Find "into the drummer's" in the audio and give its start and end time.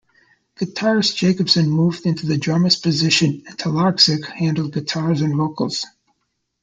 2.07-2.75